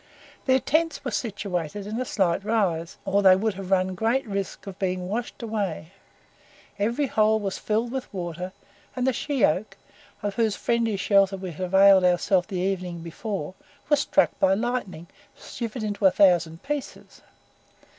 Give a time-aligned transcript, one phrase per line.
[0.47, 4.65] Their tents were situated on a slight rise, or they would have run great risk
[4.65, 5.91] of being washed away;
[6.79, 8.51] every hole was filled with water,
[8.95, 9.77] and the shea oak,
[10.23, 13.53] of whose friendly shelter we had availed ourselves the evening before,
[13.89, 15.05] was struck by lightning,
[15.39, 17.21] shivered into a thousand pieces.